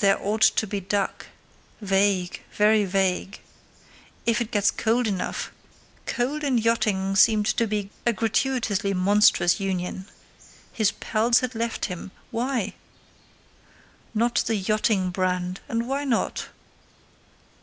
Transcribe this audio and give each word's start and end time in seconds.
"There 0.00 0.18
ought 0.22 0.42
to 0.42 0.66
be 0.66 0.80
duck"—vague, 0.80 2.42
very 2.52 2.84
vague. 2.84 3.40
"If 4.26 4.42
it 4.42 4.50
gets 4.50 4.70
cold 4.70 5.06
enough"—cold 5.06 6.44
and 6.44 6.62
yachting 6.62 7.16
seemed 7.16 7.46
to 7.56 7.66
be 7.66 7.88
a 8.04 8.12
gratuitously 8.12 8.92
monstrous 8.92 9.58
union. 9.58 10.10
His 10.74 10.92
pals 10.92 11.38
had 11.40 11.54
left 11.54 11.86
him; 11.86 12.10
why? 12.30 12.74
"Not 14.12 14.44
the 14.46 14.56
'yachting' 14.56 15.08
brand"; 15.08 15.60
and 15.70 15.88
why 15.88 16.04
not? 16.04 16.48